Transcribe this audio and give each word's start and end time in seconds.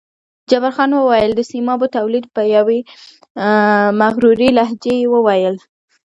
جبار 0.49 0.71
خان 0.75 0.91
وویل: 0.95 1.31
د 1.35 1.41
سیمابو 1.51 1.85
تولید، 1.97 2.25
په 2.35 2.41
یوې 2.55 2.79
مغرورې 4.01 4.49
لهجې 4.57 4.93
یې 5.01 5.07
وویل. 5.13 5.55